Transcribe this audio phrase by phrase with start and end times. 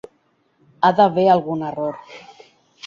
[0.81, 2.05] Ha d'haver algun error.